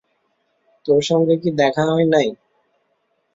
তোর 0.85 1.01
সঙ্গে 1.09 1.35
কি 1.37 1.49
দেখা 1.61 1.83
হয় 1.89 2.07
নাই? 2.13 2.27